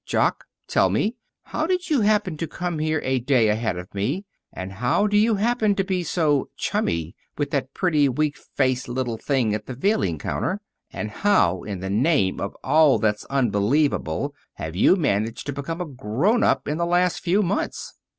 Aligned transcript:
"Jock, 0.03 0.45
tell 0.67 0.89
me, 0.89 1.15
how 1.43 1.67
did 1.67 1.91
you 1.91 2.01
happen 2.01 2.35
to 2.37 2.47
come 2.47 2.79
here 2.79 3.01
a 3.03 3.19
day 3.19 3.49
ahead 3.49 3.77
of 3.77 3.93
me, 3.93 4.25
and 4.51 4.71
how 4.71 5.05
do 5.05 5.15
you 5.15 5.35
happen 5.35 5.75
to 5.75 5.83
be 5.83 6.01
so 6.01 6.49
chummy 6.57 7.15
with 7.37 7.51
that 7.51 7.75
pretty, 7.75 8.09
weak 8.09 8.35
faced 8.35 8.89
little 8.89 9.17
thing 9.19 9.53
at 9.53 9.67
the 9.67 9.75
veiling 9.75 10.17
counter, 10.17 10.59
and 10.89 11.11
how, 11.11 11.61
in 11.61 11.81
the 11.81 11.89
name 11.91 12.39
of 12.41 12.55
all 12.63 12.97
that's 12.97 13.25
unbelievable, 13.25 14.33
have 14.55 14.75
you 14.75 14.95
managed 14.95 15.45
to 15.45 15.53
become 15.53 15.79
a 15.79 15.85
grown 15.85 16.41
up 16.41 16.67
in 16.67 16.79
the 16.79 16.85
last 16.87 17.19
few 17.19 17.43
months?" 17.43 17.93